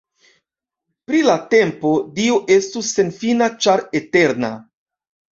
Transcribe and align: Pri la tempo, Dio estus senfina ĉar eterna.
Pri 1.09 1.17
la 1.25 1.33
tempo, 1.51 1.91
Dio 2.15 2.37
estus 2.55 2.89
senfina 2.95 3.49
ĉar 3.67 3.83
eterna. 4.01 4.51